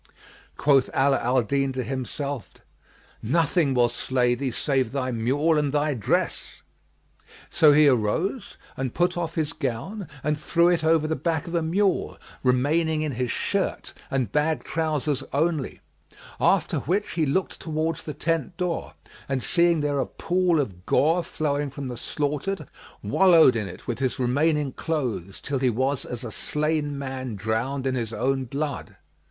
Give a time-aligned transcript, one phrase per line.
[0.57, 2.53] Quoth Ala al Din to himself,
[3.21, 6.41] "Nothing will slay thee save thy mule and thy dress!";
[7.51, 11.53] so he arose and put off his gown and threw it over the back of
[11.53, 15.81] a mule, remaining in his shirt and bag trousers only;
[16.39, 18.95] after which he looked towards the tent door
[19.29, 22.67] and, seeing there a pool of gore flowing from the slaughtered,
[23.03, 27.85] wallowed in it with his remaining clothes till he was as a slain man drowned
[27.85, 28.95] in his own blood.